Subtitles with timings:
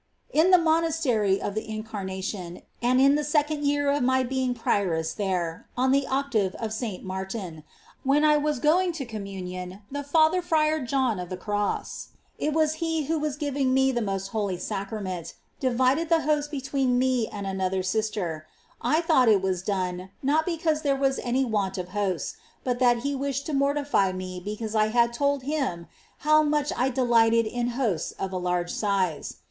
[0.33, 0.45] 19.
[0.45, 3.33] In the monastery of the Incarnation, and in S.
[3.33, 6.07] John of .11 the Cross the sccoud vcar of my beine: prioress there, on the
[6.09, 6.45] mortifies the ^^.
[6.45, 7.05] n x./^ Saint at her Octavc of S.
[7.07, 7.63] Martin,
[8.07, 10.79] whcu I was going to Com munion, the Father Fr.
[10.79, 12.07] John of the Cross,^—
[12.39, 16.97] it was he who was giving me the most Holy Sacrament,— divided the Host between
[16.97, 18.47] me and another sister.
[18.81, 23.01] I thought it was done, not because there was any want of Hosts, but that
[23.05, 25.85] he wished to mortify me because I had told him
[26.25, 29.35] how much I delighted in Hosts of a large size.